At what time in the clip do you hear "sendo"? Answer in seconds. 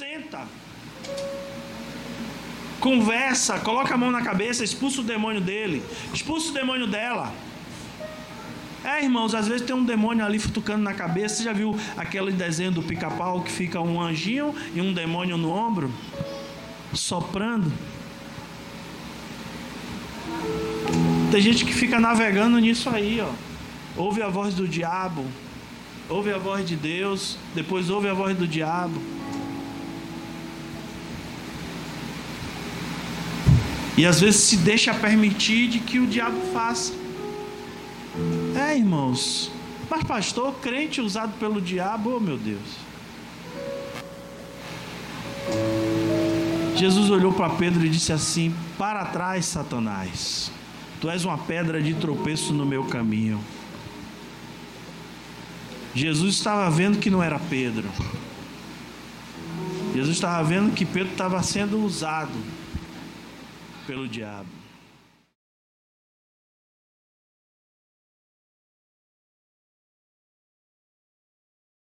61.42-61.84